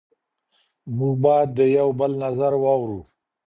موږ 0.97 1.15
باید 1.23 1.49
د 1.57 1.59
یو 1.77 1.89
بل 1.99 2.11
نظر 2.23 2.53
واورو. 2.63 2.99